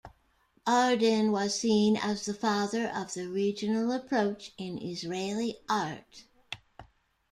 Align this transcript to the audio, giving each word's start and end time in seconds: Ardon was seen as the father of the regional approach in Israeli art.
Ardon 0.65 1.31
was 1.31 1.53
seen 1.59 1.95
as 1.95 2.25
the 2.25 2.33
father 2.33 2.87
of 2.87 3.13
the 3.13 3.27
regional 3.27 3.91
approach 3.91 4.51
in 4.57 4.79
Israeli 4.81 5.59
art. 5.69 6.23